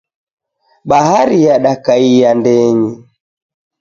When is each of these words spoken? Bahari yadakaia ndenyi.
Bahari 0.89 1.37
yadakaia 1.45 2.29
ndenyi. 2.39 2.91